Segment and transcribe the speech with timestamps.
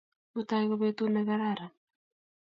[0.33, 1.73] Mutai ko petut ne kararan